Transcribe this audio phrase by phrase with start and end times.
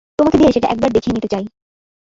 [0.19, 1.43] তোমাকে দিয়ে সেটা একবার দেখিয়ে নিতে চাই।